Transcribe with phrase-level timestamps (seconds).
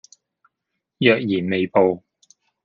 [0.97, 2.01] 若然未報